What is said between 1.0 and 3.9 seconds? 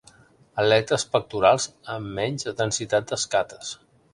pectorals amb menys densitat d'escates.